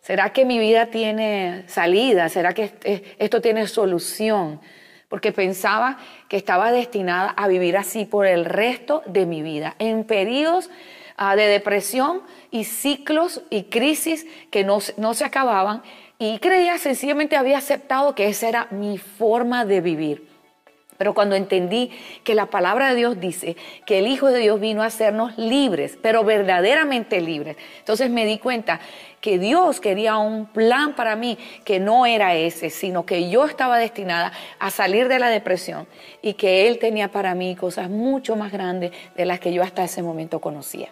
¿Será 0.00 0.32
que 0.32 0.44
mi 0.44 0.58
vida 0.58 0.86
tiene 0.86 1.62
salida? 1.68 2.28
¿Será 2.28 2.52
que 2.52 2.72
esto 3.18 3.40
tiene 3.40 3.68
solución? 3.68 4.60
Porque 5.08 5.30
pensaba 5.30 5.98
que 6.28 6.36
estaba 6.36 6.72
destinada 6.72 7.30
a 7.30 7.46
vivir 7.46 7.76
así 7.76 8.04
por 8.04 8.26
el 8.26 8.44
resto 8.44 9.04
de 9.06 9.26
mi 9.26 9.42
vida, 9.42 9.76
en 9.78 10.02
periodos 10.02 10.70
ah, 11.16 11.36
de 11.36 11.46
depresión 11.46 12.22
y 12.50 12.64
ciclos 12.64 13.42
y 13.48 13.64
crisis 13.64 14.26
que 14.50 14.64
no, 14.64 14.78
no 14.96 15.14
se 15.14 15.24
acababan. 15.24 15.82
Y 16.22 16.38
creía, 16.38 16.78
sencillamente 16.78 17.34
había 17.34 17.58
aceptado 17.58 18.14
que 18.14 18.28
esa 18.28 18.48
era 18.48 18.68
mi 18.70 18.96
forma 18.96 19.64
de 19.64 19.80
vivir. 19.80 20.28
Pero 20.96 21.14
cuando 21.14 21.34
entendí 21.34 21.90
que 22.22 22.36
la 22.36 22.46
palabra 22.46 22.90
de 22.90 22.94
Dios 22.94 23.18
dice 23.18 23.56
que 23.86 23.98
el 23.98 24.06
Hijo 24.06 24.28
de 24.28 24.38
Dios 24.38 24.60
vino 24.60 24.84
a 24.84 24.86
hacernos 24.86 25.36
libres, 25.36 25.98
pero 26.00 26.22
verdaderamente 26.22 27.20
libres, 27.20 27.56
entonces 27.80 28.08
me 28.08 28.24
di 28.24 28.38
cuenta 28.38 28.78
que 29.20 29.40
Dios 29.40 29.80
quería 29.80 30.16
un 30.16 30.46
plan 30.46 30.94
para 30.94 31.16
mí 31.16 31.38
que 31.64 31.80
no 31.80 32.06
era 32.06 32.36
ese, 32.36 32.70
sino 32.70 33.04
que 33.04 33.28
yo 33.28 33.44
estaba 33.44 33.76
destinada 33.78 34.30
a 34.60 34.70
salir 34.70 35.08
de 35.08 35.18
la 35.18 35.28
depresión 35.28 35.88
y 36.22 36.34
que 36.34 36.68
Él 36.68 36.78
tenía 36.78 37.08
para 37.08 37.34
mí 37.34 37.56
cosas 37.56 37.90
mucho 37.90 38.36
más 38.36 38.52
grandes 38.52 38.92
de 39.16 39.24
las 39.24 39.40
que 39.40 39.52
yo 39.52 39.64
hasta 39.64 39.82
ese 39.82 40.04
momento 40.04 40.40
conocía. 40.40 40.90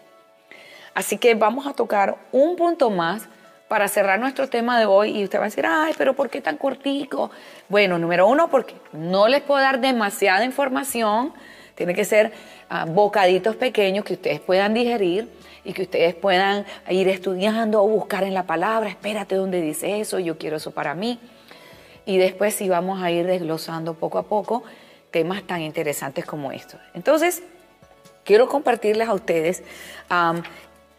Así 0.93 1.19
que 1.19 1.37
vamos 1.37 1.69
a 1.69 1.73
tocar 1.73 2.17
un 2.33 2.57
punto 2.57 2.91
más 2.91 3.29
para 3.71 3.87
cerrar 3.87 4.19
nuestro 4.19 4.49
tema 4.49 4.81
de 4.81 4.87
hoy 4.87 5.17
y 5.17 5.23
usted 5.23 5.39
va 5.39 5.45
a 5.45 5.45
decir, 5.45 5.65
ay, 5.65 5.95
pero 5.97 6.13
¿por 6.15 6.29
qué 6.29 6.41
tan 6.41 6.57
cortico? 6.57 7.31
Bueno, 7.69 8.01
número 8.01 8.27
uno, 8.27 8.51
porque 8.51 8.75
no 8.93 9.29
les 9.29 9.43
puedo 9.43 9.61
dar 9.61 9.81
demasiada 9.81 10.45
información, 10.45 11.33
tiene 11.77 11.95
que 11.95 12.05
ser 12.05 12.33
ah, 12.69 12.85
bocaditos 12.85 13.55
pequeños 13.55 14.05
que 14.05 14.15
ustedes 14.15 14.41
puedan 14.41 14.75
digerir 14.75 15.29
y 15.65 15.73
que 15.73 15.83
ustedes 15.83 16.17
puedan 16.17 16.67
ir 16.89 17.07
estudiando 17.07 17.81
o 17.81 17.87
buscar 17.87 18.25
en 18.25 18.35
la 18.35 18.43
palabra, 18.43 18.91
espérate 18.91 19.37
dónde 19.37 19.61
dice 19.61 20.01
eso, 20.01 20.19
yo 20.19 20.37
quiero 20.37 20.57
eso 20.57 20.73
para 20.73 20.97
mí. 20.97 21.21
Y 22.07 22.19
después 22.19 22.57
sí 22.57 22.69
vamos 22.69 23.01
a 23.01 23.13
ir 23.13 23.25
desglosando 23.25 23.95
poco 23.95 24.19
a 24.19 24.25
poco 24.25 24.65
temas 25.13 25.45
tan 25.45 25.61
interesantes 25.61 26.25
como 26.25 26.51
estos. 26.51 26.81
Entonces, 26.93 27.45
quiero 28.25 28.49
compartirles 28.49 29.09
a 29.09 29.15
ustedes 29.15 29.63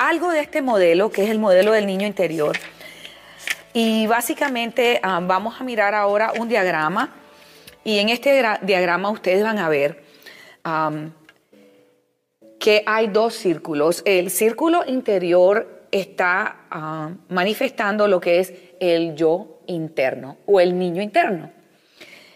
algo 0.07 0.31
de 0.31 0.39
este 0.39 0.63
modelo, 0.63 1.11
que 1.11 1.23
es 1.23 1.29
el 1.29 1.37
modelo 1.37 1.73
del 1.73 1.85
niño 1.85 2.07
interior. 2.07 2.57
Y 3.71 4.07
básicamente 4.07 4.99
ah, 5.03 5.19
vamos 5.21 5.61
a 5.61 5.63
mirar 5.63 5.93
ahora 5.93 6.33
un 6.39 6.49
diagrama. 6.49 7.13
Y 7.83 7.99
en 7.99 8.09
este 8.09 8.43
diagrama 8.63 9.11
ustedes 9.11 9.43
van 9.43 9.59
a 9.59 9.69
ver 9.69 10.03
que 12.59 12.83
hay 12.85 13.07
dos 13.07 13.35
círculos. 13.35 14.01
El 14.05 14.31
círculo 14.31 14.83
interior 14.87 15.85
está 15.91 16.61
ah, 16.71 17.11
manifestando 17.29 18.07
lo 18.07 18.19
que 18.19 18.39
es 18.39 18.53
el 18.79 19.15
yo 19.15 19.59
interno 19.67 20.37
o 20.47 20.59
el 20.59 20.77
niño 20.77 21.01
interno. 21.01 21.51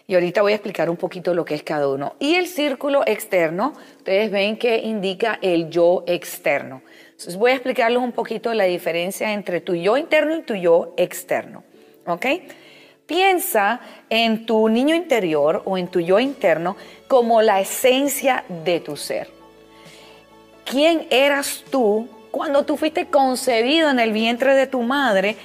Y 0.08 0.14
ahorita 0.14 0.40
voy 0.42 0.52
a 0.52 0.54
explicar 0.54 0.88
un 0.88 0.96
poquito 0.96 1.34
lo 1.34 1.44
que 1.44 1.56
es 1.56 1.64
cada 1.64 1.88
uno. 1.88 2.14
Y 2.20 2.36
el 2.36 2.46
círculo 2.46 3.02
externo, 3.06 3.72
ustedes 3.96 4.30
ven 4.30 4.56
que 4.56 4.78
indica 4.78 5.40
el 5.42 5.68
yo 5.68 6.04
externo. 6.06 6.82
Entonces 7.16 7.36
voy 7.36 7.52
a 7.52 7.54
explicarles 7.54 8.02
un 8.02 8.12
poquito 8.12 8.52
la 8.52 8.64
diferencia 8.64 9.32
entre 9.32 9.62
tu 9.62 9.74
yo 9.74 9.96
interno 9.96 10.36
y 10.36 10.42
tu 10.42 10.54
yo 10.54 10.92
externo. 10.98 11.64
¿Ok? 12.06 12.26
Piensa 13.06 13.80
en 14.10 14.44
tu 14.44 14.68
niño 14.68 14.94
interior 14.94 15.62
o 15.64 15.78
en 15.78 15.88
tu 15.88 16.00
yo 16.00 16.20
interno 16.20 16.76
como 17.08 17.40
la 17.40 17.58
esencia 17.58 18.44
de 18.64 18.80
tu 18.80 18.98
ser. 18.98 19.30
¿Quién 20.66 21.06
eras 21.08 21.64
tú 21.70 22.06
cuando 22.30 22.64
tú 22.64 22.76
fuiste 22.76 23.06
concebido 23.06 23.88
en 23.88 23.98
el 23.98 24.12
vientre 24.12 24.54
de 24.54 24.66
tu 24.66 24.82
madre 24.82 25.36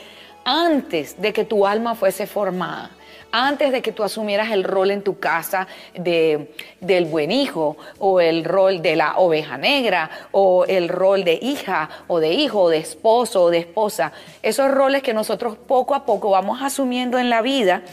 antes 0.43 1.21
de 1.21 1.31
que 1.31 1.45
tu 1.45 1.65
alma 1.65 1.95
fuese 1.95 2.27
formada? 2.27 2.91
Antes 3.31 3.71
de 3.71 3.81
que 3.81 3.91
tú 3.91 4.03
asumieras 4.03 4.51
el 4.51 4.63
rol 4.63 4.91
en 4.91 5.01
tu 5.01 5.19
casa 5.19 5.67
de, 5.93 6.53
del 6.79 7.05
buen 7.05 7.31
hijo 7.31 7.77
o 7.99 8.19
el 8.19 8.43
rol 8.43 8.81
de 8.81 8.95
la 8.95 9.17
oveja 9.17 9.57
negra 9.57 10.09
o 10.31 10.65
el 10.65 10.89
rol 10.89 11.23
de 11.23 11.39
hija 11.41 11.89
o 12.07 12.19
de 12.19 12.33
hijo 12.33 12.61
o 12.61 12.69
de 12.69 12.77
esposo 12.77 13.43
o 13.43 13.49
de 13.49 13.59
esposa. 13.59 14.11
Esos 14.43 14.69
roles 14.71 15.03
que 15.03 15.13
nosotros 15.13 15.57
poco 15.57 15.95
a 15.95 16.05
poco 16.05 16.29
vamos 16.29 16.61
asumiendo 16.61 17.17
en 17.17 17.29
la 17.29 17.41
vida 17.41 17.83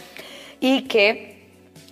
y 0.61 0.83
que 0.83 1.39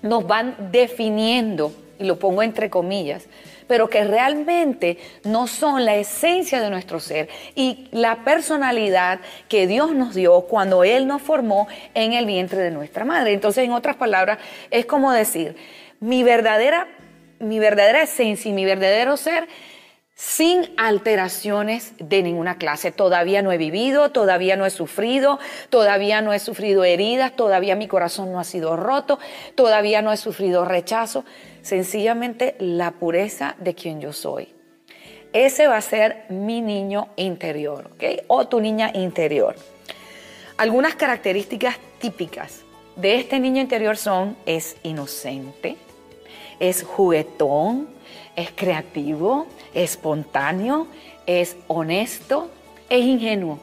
nos 0.02 0.26
van 0.26 0.70
definiendo, 0.70 1.72
y 1.98 2.04
lo 2.04 2.18
pongo 2.18 2.42
entre 2.42 2.70
comillas, 2.70 3.26
pero 3.66 3.88
que 3.88 4.04
realmente 4.04 4.98
no 5.24 5.46
son 5.46 5.84
la 5.84 5.96
esencia 5.96 6.60
de 6.60 6.70
nuestro 6.70 7.00
ser 7.00 7.28
y 7.54 7.88
la 7.92 8.24
personalidad 8.24 9.20
que 9.48 9.66
Dios 9.66 9.92
nos 9.94 10.14
dio 10.14 10.42
cuando 10.42 10.84
Él 10.84 11.06
nos 11.06 11.22
formó 11.22 11.68
en 11.94 12.12
el 12.12 12.26
vientre 12.26 12.62
de 12.62 12.70
nuestra 12.70 13.04
madre. 13.04 13.32
Entonces, 13.32 13.64
en 13.64 13.72
otras 13.72 13.96
palabras, 13.96 14.38
es 14.70 14.86
como 14.86 15.12
decir, 15.12 15.56
mi 16.00 16.22
verdadera, 16.22 16.88
mi 17.38 17.58
verdadera 17.58 18.02
esencia 18.02 18.50
y 18.50 18.54
mi 18.54 18.64
verdadero 18.64 19.16
ser 19.16 19.48
sin 20.16 20.72
alteraciones 20.78 21.92
de 21.98 22.22
ninguna 22.22 22.56
clase. 22.56 22.90
Todavía 22.90 23.42
no 23.42 23.52
he 23.52 23.58
vivido, 23.58 24.12
todavía 24.12 24.56
no 24.56 24.64
he 24.64 24.70
sufrido, 24.70 25.38
todavía 25.68 26.22
no 26.22 26.32
he 26.32 26.38
sufrido 26.38 26.84
heridas, 26.84 27.36
todavía 27.36 27.76
mi 27.76 27.86
corazón 27.86 28.32
no 28.32 28.40
ha 28.40 28.44
sido 28.44 28.76
roto, 28.76 29.18
todavía 29.54 30.00
no 30.00 30.12
he 30.12 30.16
sufrido 30.16 30.64
rechazo. 30.64 31.26
Sencillamente 31.66 32.54
la 32.60 32.92
pureza 32.92 33.56
de 33.58 33.74
quien 33.74 34.00
yo 34.00 34.12
soy. 34.12 34.54
Ese 35.32 35.66
va 35.66 35.78
a 35.78 35.80
ser 35.80 36.24
mi 36.28 36.60
niño 36.60 37.08
interior, 37.16 37.90
¿ok? 37.92 38.22
O 38.28 38.46
tu 38.46 38.60
niña 38.60 38.92
interior. 38.94 39.56
Algunas 40.58 40.94
características 40.94 41.74
típicas 41.98 42.60
de 42.94 43.16
este 43.16 43.40
niño 43.40 43.60
interior 43.60 43.96
son, 43.96 44.36
es 44.46 44.76
inocente, 44.84 45.74
es 46.60 46.84
juguetón, 46.84 47.88
es 48.36 48.52
creativo, 48.54 49.48
espontáneo, 49.74 50.86
es 51.26 51.56
honesto, 51.66 52.48
es 52.88 53.00
ingenuo. 53.00 53.58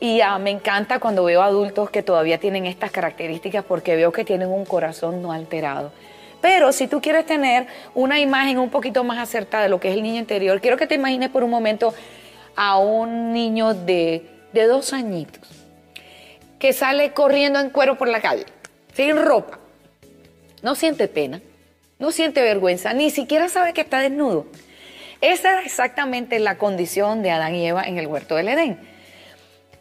Y 0.00 0.22
ah, 0.22 0.40
me 0.40 0.50
encanta 0.50 0.98
cuando 0.98 1.22
veo 1.22 1.42
adultos 1.42 1.88
que 1.88 2.02
todavía 2.02 2.40
tienen 2.40 2.66
estas 2.66 2.90
características 2.90 3.64
porque 3.64 3.94
veo 3.94 4.10
que 4.10 4.24
tienen 4.24 4.48
un 4.48 4.64
corazón 4.64 5.22
no 5.22 5.30
alterado. 5.30 5.92
Pero 6.40 6.72
si 6.72 6.88
tú 6.88 7.00
quieres 7.00 7.26
tener 7.26 7.66
una 7.94 8.18
imagen 8.18 8.58
un 8.58 8.70
poquito 8.70 9.04
más 9.04 9.18
acertada 9.18 9.64
de 9.64 9.68
lo 9.68 9.80
que 9.80 9.88
es 9.88 9.94
el 9.94 10.02
niño 10.02 10.18
interior, 10.18 10.60
quiero 10.60 10.76
que 10.76 10.86
te 10.86 10.94
imagines 10.94 11.28
por 11.28 11.44
un 11.44 11.50
momento 11.50 11.92
a 12.56 12.78
un 12.78 13.32
niño 13.32 13.74
de, 13.74 14.26
de 14.52 14.66
dos 14.66 14.92
añitos 14.92 15.48
que 16.58 16.72
sale 16.72 17.12
corriendo 17.12 17.58
en 17.58 17.70
cuero 17.70 17.96
por 17.96 18.08
la 18.08 18.20
calle, 18.20 18.44
sin 18.92 19.16
ropa, 19.16 19.58
no 20.62 20.74
siente 20.74 21.08
pena, 21.08 21.40
no 21.98 22.12
siente 22.12 22.42
vergüenza, 22.42 22.92
ni 22.92 23.10
siquiera 23.10 23.48
sabe 23.48 23.72
que 23.72 23.80
está 23.80 24.00
desnudo. 24.00 24.46
Esa 25.22 25.52
era 25.52 25.62
exactamente 25.62 26.38
la 26.38 26.58
condición 26.58 27.22
de 27.22 27.30
Adán 27.30 27.54
y 27.54 27.66
Eva 27.66 27.84
en 27.84 27.98
el 27.98 28.06
huerto 28.06 28.36
del 28.36 28.48
Edén. 28.48 28.78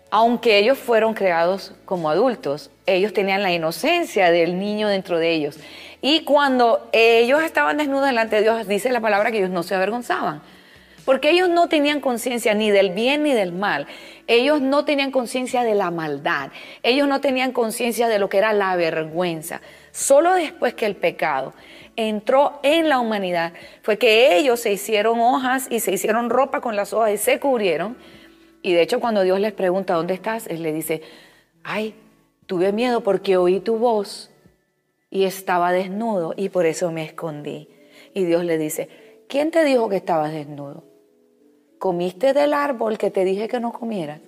Aunque 0.09 0.57
ellos 0.57 0.77
fueron 0.77 1.13
creados 1.13 1.73
como 1.85 2.09
adultos, 2.09 2.71
ellos 2.85 3.13
tenían 3.13 3.43
la 3.43 3.51
inocencia 3.51 4.31
del 4.31 4.57
niño 4.57 4.87
dentro 4.87 5.19
de 5.19 5.31
ellos. 5.31 5.57
Y 6.01 6.23
cuando 6.23 6.87
ellos 6.91 7.43
estaban 7.43 7.77
desnudos 7.77 8.07
delante 8.07 8.37
de 8.37 8.43
Dios, 8.43 8.67
dice 8.67 8.89
la 8.91 9.01
palabra 9.01 9.31
que 9.31 9.39
ellos 9.39 9.49
no 9.49 9.63
se 9.63 9.75
avergonzaban. 9.75 10.41
Porque 11.05 11.31
ellos 11.31 11.49
no 11.49 11.67
tenían 11.67 12.01
conciencia 12.01 12.53
ni 12.53 12.69
del 12.71 12.91
bien 12.91 13.23
ni 13.23 13.33
del 13.33 13.51
mal. 13.51 13.87
Ellos 14.27 14.61
no 14.61 14.85
tenían 14.85 15.11
conciencia 15.11 15.63
de 15.63 15.73
la 15.73 15.89
maldad. 15.91 16.51
Ellos 16.83 17.07
no 17.07 17.19
tenían 17.19 17.51
conciencia 17.51 18.07
de 18.07 18.19
lo 18.19 18.29
que 18.29 18.37
era 18.37 18.53
la 18.53 18.75
vergüenza. 18.75 19.61
Solo 19.91 20.33
después 20.33 20.75
que 20.75 20.85
el 20.85 20.95
pecado 20.95 21.53
entró 21.95 22.59
en 22.63 22.87
la 22.87 22.99
humanidad 22.99 23.53
fue 23.81 23.97
que 23.97 24.37
ellos 24.37 24.59
se 24.59 24.71
hicieron 24.71 25.19
hojas 25.19 25.67
y 25.69 25.79
se 25.79 25.91
hicieron 25.91 26.29
ropa 26.29 26.61
con 26.61 26.75
las 26.75 26.93
hojas 26.93 27.11
y 27.11 27.17
se 27.17 27.39
cubrieron. 27.39 27.97
Y 28.61 28.73
de 28.73 28.83
hecho 28.83 28.99
cuando 28.99 29.23
Dios 29.23 29.39
les 29.39 29.51
pregunta, 29.51 29.95
¿dónde 29.95 30.13
estás? 30.13 30.47
Él 30.47 30.63
le 30.63 30.71
dice, 30.71 31.01
ay, 31.63 31.95
tuve 32.45 32.71
miedo 32.71 33.01
porque 33.01 33.35
oí 33.35 33.59
tu 33.59 33.77
voz 33.77 34.28
y 35.09 35.23
estaba 35.23 35.71
desnudo 35.71 36.33
y 36.35 36.49
por 36.49 36.65
eso 36.65 36.91
me 36.91 37.03
escondí. 37.03 37.69
Y 38.13 38.25
Dios 38.25 38.43
le 38.43 38.57
dice, 38.57 38.89
¿quién 39.27 39.51
te 39.51 39.63
dijo 39.63 39.89
que 39.89 39.97
estabas 39.97 40.31
desnudo? 40.31 40.83
¿Comiste 41.77 42.33
del 42.33 42.53
árbol 42.53 42.97
que 42.97 43.09
te 43.11 43.23
dije 43.23 43.47
que 43.47 43.59
no 43.59 43.71
comieras? 43.71 44.19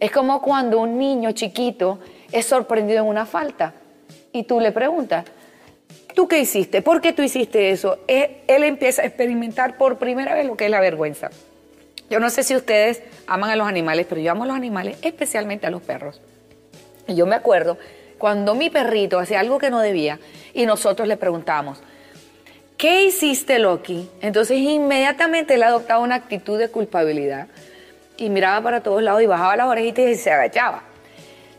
Es 0.00 0.10
como 0.10 0.40
cuando 0.42 0.80
un 0.80 0.98
niño 0.98 1.32
chiquito 1.32 1.98
es 2.30 2.46
sorprendido 2.46 3.00
en 3.00 3.06
una 3.08 3.26
falta 3.26 3.74
y 4.32 4.44
tú 4.44 4.60
le 4.60 4.72
preguntas, 4.72 5.24
¿tú 6.14 6.28
qué 6.28 6.40
hiciste? 6.40 6.82
¿Por 6.82 7.00
qué 7.00 7.12
tú 7.12 7.22
hiciste 7.22 7.70
eso? 7.70 7.98
Él 8.06 8.64
empieza 8.64 9.02
a 9.02 9.06
experimentar 9.06 9.76
por 9.76 9.98
primera 9.98 10.34
vez 10.34 10.46
lo 10.46 10.56
que 10.56 10.66
es 10.66 10.70
la 10.70 10.80
vergüenza. 10.80 11.30
Yo 12.10 12.20
no 12.20 12.30
sé 12.30 12.42
si 12.42 12.56
ustedes 12.56 13.02
aman 13.26 13.50
a 13.50 13.56
los 13.56 13.68
animales, 13.68 14.06
pero 14.08 14.20
yo 14.20 14.32
amo 14.32 14.44
a 14.44 14.46
los 14.46 14.56
animales, 14.56 14.98
especialmente 15.02 15.66
a 15.66 15.70
los 15.70 15.82
perros. 15.82 16.20
Y 17.06 17.14
yo 17.14 17.26
me 17.26 17.34
acuerdo 17.34 17.76
cuando 18.18 18.54
mi 18.54 18.68
perrito 18.68 19.18
hacía 19.18 19.40
algo 19.40 19.58
que 19.58 19.70
no 19.70 19.80
debía 19.80 20.18
y 20.52 20.66
nosotros 20.66 21.08
le 21.08 21.16
preguntamos, 21.16 21.78
¿qué 22.76 23.04
hiciste, 23.04 23.58
Loki? 23.58 24.10
Entonces 24.20 24.58
inmediatamente 24.58 25.54
él 25.54 25.62
adoptaba 25.62 26.00
una 26.00 26.16
actitud 26.16 26.58
de 26.58 26.68
culpabilidad 26.68 27.46
y 28.16 28.28
miraba 28.28 28.60
para 28.62 28.82
todos 28.82 29.02
lados 29.02 29.22
y 29.22 29.26
bajaba 29.26 29.56
las 29.56 29.68
orejitas 29.68 30.06
y 30.06 30.14
se 30.16 30.30
agachaba. 30.30 30.82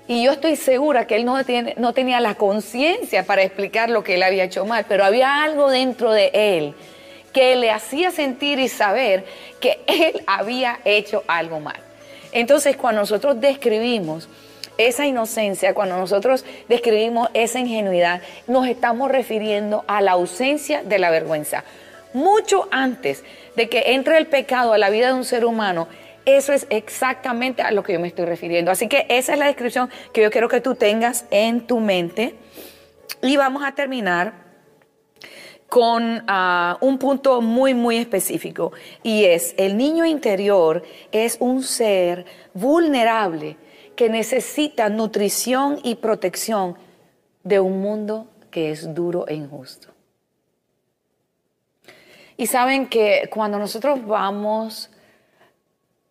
Y 0.07 0.23
yo 0.23 0.31
estoy 0.31 0.55
segura 0.55 1.05
que 1.05 1.15
él 1.15 1.25
no, 1.25 1.37
no 1.77 1.93
tenía 1.93 2.19
la 2.19 2.35
conciencia 2.35 3.25
para 3.25 3.43
explicar 3.43 3.89
lo 3.89 4.03
que 4.03 4.15
él 4.15 4.23
había 4.23 4.43
hecho 4.43 4.65
mal, 4.65 4.85
pero 4.89 5.05
había 5.05 5.43
algo 5.43 5.69
dentro 5.69 6.11
de 6.11 6.31
él 6.33 6.73
que 7.31 7.55
le 7.55 7.69
hacía 7.71 8.11
sentir 8.11 8.59
y 8.59 8.67
saber 8.67 9.23
que 9.59 9.79
él 9.87 10.23
había 10.25 10.79
hecho 10.83 11.23
algo 11.27 11.59
mal. 11.59 11.79
Entonces, 12.31 12.75
cuando 12.75 13.01
nosotros 13.01 13.39
describimos 13.39 14.27
esa 14.79 15.05
inocencia, 15.05 15.73
cuando 15.73 15.97
nosotros 15.97 16.45
describimos 16.69 17.29
esa 17.33 17.59
ingenuidad, 17.59 18.21
nos 18.47 18.65
estamos 18.65 19.11
refiriendo 19.11 19.83
a 19.87 20.01
la 20.01 20.13
ausencia 20.13 20.83
de 20.83 20.97
la 20.97 21.11
vergüenza. 21.11 21.65
Mucho 22.13 22.67
antes 22.71 23.23
de 23.55 23.69
que 23.69 23.93
entre 23.93 24.17
el 24.17 24.27
pecado 24.27 24.73
a 24.73 24.77
la 24.77 24.89
vida 24.89 25.07
de 25.07 25.13
un 25.13 25.25
ser 25.25 25.45
humano, 25.45 25.89
eso 26.25 26.53
es 26.53 26.65
exactamente 26.69 27.61
a 27.61 27.71
lo 27.71 27.83
que 27.83 27.93
yo 27.93 27.99
me 27.99 28.07
estoy 28.07 28.25
refiriendo. 28.25 28.71
Así 28.71 28.87
que 28.87 29.05
esa 29.09 29.33
es 29.33 29.39
la 29.39 29.47
descripción 29.47 29.89
que 30.13 30.21
yo 30.21 30.31
quiero 30.31 30.47
que 30.47 30.61
tú 30.61 30.75
tengas 30.75 31.25
en 31.29 31.67
tu 31.67 31.79
mente. 31.79 32.35
Y 33.21 33.35
vamos 33.35 33.63
a 33.65 33.73
terminar 33.73 34.33
con 35.67 36.23
ah, 36.27 36.77
un 36.79 36.97
punto 36.97 37.41
muy, 37.41 37.73
muy 37.73 37.97
específico. 37.97 38.71
Y 39.03 39.25
es, 39.25 39.53
el 39.57 39.75
niño 39.75 40.05
interior 40.05 40.83
es 41.11 41.35
un 41.41 41.63
ser 41.63 42.25
vulnerable 42.53 43.57
que 43.99 44.07
necesita 44.07 44.87
nutrición 44.87 45.77
y 45.83 45.95
protección 45.95 46.77
de 47.43 47.59
un 47.59 47.81
mundo 47.81 48.29
que 48.49 48.71
es 48.71 48.95
duro 48.95 49.27
e 49.27 49.33
injusto. 49.33 49.89
Y 52.37 52.47
saben 52.47 52.87
que 52.87 53.29
cuando 53.29 53.59
nosotros 53.59 54.07
vamos 54.07 54.89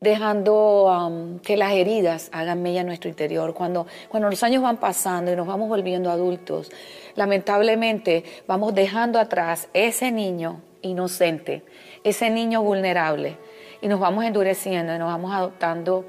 dejando 0.01 0.85
um, 0.85 1.39
que 1.39 1.57
las 1.57 1.73
heridas 1.73 2.29
hagan 2.31 2.61
mella 2.61 2.83
en 2.83 2.89
nuestro 2.89 3.09
interior. 3.09 3.55
Cuando, 3.55 3.87
cuando 4.11 4.29
los 4.29 4.43
años 4.43 4.63
van 4.63 4.77
pasando 4.77 5.33
y 5.33 5.37
nos 5.37 5.47
vamos 5.47 5.71
volviendo 5.71 6.11
adultos, 6.11 6.71
lamentablemente 7.17 8.23
vamos 8.47 8.75
dejando 8.75 9.19
atrás 9.19 9.71
ese 9.73 10.13
niño 10.13 10.61
inocente, 10.83 11.63
ese 12.05 12.29
niño 12.29 12.63
vulnerable, 12.63 13.39
y 13.81 13.89
nos 13.89 13.99
vamos 13.99 14.27
endureciendo 14.27 14.95
y 14.95 14.99
nos 14.99 15.09
vamos 15.09 15.33
adoptando 15.33 16.05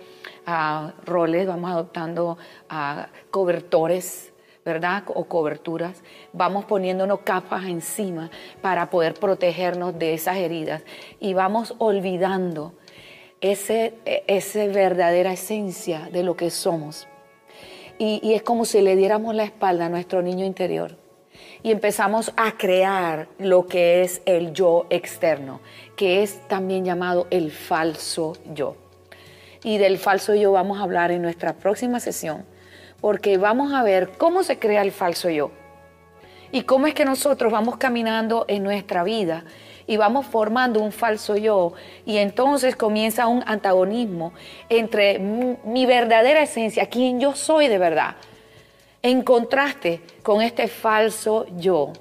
roles, 1.06 1.48
vamos 1.48 1.72
adoptando 1.72 2.38
cobertores, 3.32 4.34
¿verdad? 4.66 5.04
O 5.08 5.26
coberturas. 5.26 6.04
Vamos 6.34 6.66
poniéndonos 6.66 7.20
capas 7.22 7.66
encima 7.66 8.30
para 8.62 8.90
poder 8.90 9.14
protegernos 9.14 9.98
de 9.98 10.14
esas 10.14 10.38
heridas 10.38 10.84
y 11.20 11.34
vamos 11.34 11.76
olvidando 11.78 12.74
ese, 13.42 13.94
esa 14.28 14.66
verdadera 14.68 15.34
esencia 15.34 16.10
de 16.12 16.24
lo 16.24 16.36
que 16.36 16.50
somos. 16.50 17.08
Y, 17.98 18.20
y 18.24 18.34
es 18.34 18.44
como 18.44 18.66
si 18.66 18.82
le 18.82 18.96
diéramos 18.96 19.36
la 19.36 19.44
espalda 19.44 19.88
a 19.88 19.90
nuestro 19.90 20.22
niño 20.22 20.46
interior 20.46 20.98
y 21.64 21.72
empezamos 21.72 22.32
a 22.38 22.58
crear 22.58 23.28
lo 23.38 23.68
que 23.68 24.02
es 24.02 24.22
el 24.26 24.54
yo 24.54 24.86
externo, 24.90 25.60
que 25.96 26.24
es 26.24 26.48
también 26.48 26.86
llamado 26.86 27.28
el 27.30 27.52
falso 27.52 28.34
yo. 28.54 28.76
Y 29.64 29.78
del 29.78 29.98
falso 29.98 30.36
yo 30.36 30.52
vamos 30.52 30.80
a 30.80 30.84
hablar 30.84 31.12
en 31.12 31.22
nuestra 31.22 31.54
próxima 31.54 32.00
sesión, 32.00 32.46
porque 33.02 33.38
vamos 33.38 33.74
a 33.74 33.84
ver 33.84 34.12
cómo 34.18 34.44
se 34.44 34.58
crea 34.60 34.82
el 34.82 34.92
falso 34.92 35.30
yo 35.30 35.52
y 36.52 36.64
cómo 36.64 36.88
es 36.88 36.94
que 36.94 37.06
nosotros 37.06 37.52
vamos 37.52 37.78
caminando 37.78 38.46
en 38.48 38.64
nuestra 38.64 39.04
vida 39.04 39.44
y 39.86 39.98
vamos 39.98 40.26
formando 40.26 40.80
un 40.80 40.92
falso 40.92 41.36
yo 41.36 41.74
y 42.06 42.18
entonces 42.18 42.76
comienza 42.76 43.28
un 43.28 43.44
antagonismo 43.46 44.34
entre 44.70 45.20
mi 45.20 45.86
verdadera 45.86 46.42
esencia, 46.42 46.86
quien 46.88 47.20
yo 47.20 47.36
soy 47.36 47.68
de 47.68 47.78
verdad, 47.78 48.16
en 49.02 49.24
contraste 49.24 50.02
con 50.24 50.42
este 50.42 50.68
falso 50.68 51.46
yo 51.58 51.94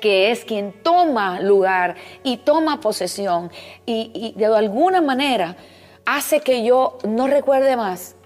que 0.00 0.32
es 0.32 0.44
quien 0.44 0.72
toma 0.82 1.40
lugar 1.40 1.94
y 2.24 2.38
toma 2.38 2.80
posesión 2.80 3.50
y, 3.86 4.10
y, 4.12 4.38
de 4.38 4.46
alguna 4.46 5.00
manera 5.00 5.56
hace 6.04 6.40
que 6.40 6.64
yo 6.64 6.98
no 7.04 7.26
recuerde 7.26 7.76
más 7.76 8.16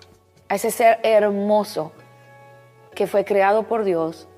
a 0.49 0.55
ese 0.55 0.71
ser 0.71 0.99
hermoso 1.03 1.93
que 2.95 3.07
fue 3.07 3.25
creado 3.25 3.65
por 3.65 3.85
Dios, 3.85 4.29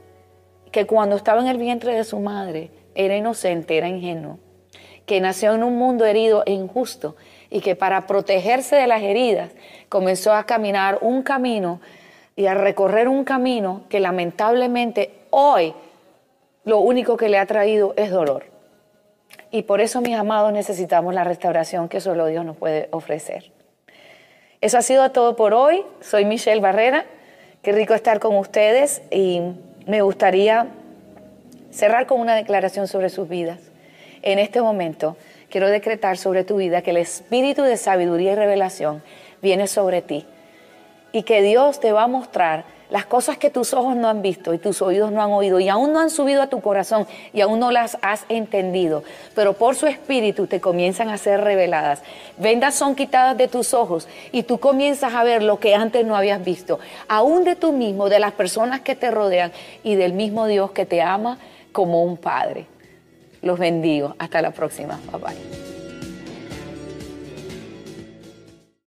que 0.73 0.87
cuando 0.87 1.17
estaba 1.17 1.41
en 1.41 1.47
el 1.47 1.59
vientre 1.59 1.95
de 1.95 2.05
su 2.05 2.19
madre 2.21 2.71
era 2.95 3.17
inocente, 3.17 3.77
era 3.77 3.89
ingenuo, 3.89 4.39
que 5.07 5.21
nació 5.21 5.55
en 5.55 5.63
un 5.63 5.77
mundo 5.79 6.05
herido 6.05 6.43
e 6.45 6.53
injusto 6.53 7.17
y 7.51 7.61
que 7.61 7.77
para 7.77 8.07
protegerse 8.07 8.77
de 8.77 8.87
las 8.87 9.03
heridas 9.03 9.53
comenzó 9.89 10.35
a 10.35 10.45
caminar 10.45 10.99
un 11.01 11.23
camino 11.23 11.81
y 12.37 12.47
a 12.47 12.55
recorrer 12.55 13.09
un 13.09 13.25
camino 13.25 13.83
que 13.89 14.01
lamentablemente 14.01 15.13
hoy 15.31 15.75
lo 16.65 16.81
único 16.81 17.17
que 17.17 17.29
le 17.29 17.39
ha 17.39 17.47
traído 17.47 17.95
es 17.97 18.11
dolor. 18.11 18.45
Y 19.51 19.63
por 19.63 19.81
eso, 19.81 20.01
mis 20.01 20.17
amados, 20.17 20.53
necesitamos 20.53 21.15
la 21.15 21.25
restauración 21.25 21.89
que 21.89 22.01
solo 22.01 22.27
Dios 22.27 22.45
nos 22.45 22.57
puede 22.57 22.89
ofrecer. 22.93 23.51
Eso 24.61 24.77
ha 24.77 24.83
sido 24.83 25.11
todo 25.11 25.37
por 25.37 25.55
hoy. 25.55 25.85
Soy 26.01 26.25
Michelle 26.25 26.61
Barrera. 26.61 27.07
Qué 27.63 27.73
rico 27.73 27.95
estar 27.95 28.21
con 28.21 28.37
ustedes 28.37 29.03
y 29.11 29.41
me 29.87 30.03
gustaría 30.03 30.69
cerrar 31.71 32.07
con 32.07 32.21
una 32.21 32.35
declaración 32.35 32.89
sobre 32.89 33.09
sus 33.09 33.29
vidas. 33.29 33.61
En 34.23 34.39
este 34.39 34.61
momento 34.61 35.17
quiero 35.49 35.69
decretar 35.69 36.19
sobre 36.19 36.45
tu 36.45 36.57
vida 36.57 36.83
que 36.83 36.91
el 36.91 36.97
espíritu 36.99 37.63
de 37.63 37.77
sabiduría 37.77 38.33
y 38.33 38.35
revelación 38.35 39.03
viene 39.41 39.67
sobre 39.67 40.03
ti 40.03 40.27
y 41.13 41.23
que 41.23 41.41
Dios 41.41 41.81
te 41.81 41.93
va 41.93 42.05
a 42.05 42.09
mostrar 42.09 42.65
las 42.91 43.07
cosas 43.07 43.39
que 43.39 43.51
tus 43.51 43.75
ojos 43.75 43.97
no 43.97 44.09
han 44.09 44.23
visto 44.23 44.55
y 44.55 44.59
tus 44.59 44.81
oídos 44.83 45.13
no 45.13 45.23
han 45.23 45.31
oído 45.31 45.61
y 45.61 45.69
aún 45.69 45.93
no 45.93 46.01
han 46.01 46.11
subido 46.11 46.43
a 46.43 46.49
tu 46.49 46.61
corazón 46.61 47.07
y 47.33 47.41
aún 47.41 47.61
no 47.61 47.71
las 47.71 47.99
has 48.03 48.25
entendido, 48.29 49.05
pero 49.35 49.53
por 49.53 49.75
su 49.75 49.87
espíritu 49.87 50.47
te 50.47 50.61
comienzan 50.61 51.09
a 51.09 51.19
ser 51.19 51.43
reveladas. 51.43 52.03
Vendas 52.39 52.75
son 52.75 52.95
quitadas 52.95 53.37
de 53.37 53.49
tus 53.49 53.75
ojos 53.75 54.09
y 54.33 54.43
tú 54.43 54.59
comienzas 54.59 55.15
a 55.15 55.25
ver 55.25 55.43
lo 55.43 55.59
que 55.59 55.75
antes 55.75 56.05
no 56.07 56.17
habías 56.17 56.45
visto, 56.45 56.79
aún 57.09 57.45
de 57.45 57.57
tú 57.57 57.73
mismo, 57.73 58.09
de 58.09 58.21
las 58.21 58.33
personas 58.33 58.81
que 58.81 58.95
te 58.95 59.11
rodean 59.11 59.53
y 59.83 59.95
del 59.95 60.13
mismo 60.13 60.47
Dios 60.47 60.71
que 60.71 60.87
te 60.87 61.03
ama 61.03 61.39
como 61.73 62.03
un 62.03 62.17
padre. 62.17 62.67
Los 63.43 63.59
bendigo. 63.59 64.15
Hasta 64.19 64.43
la 64.43 64.51
próxima. 64.51 64.99
Bye 65.13 65.21
bye. 65.21 65.78